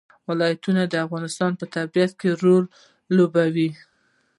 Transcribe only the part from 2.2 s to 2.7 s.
رول